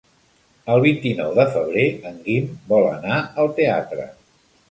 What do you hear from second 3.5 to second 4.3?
teatre.